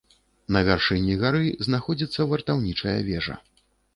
[0.55, 3.35] На вяршыні гары знаходзіцца вартаўнічая вежа.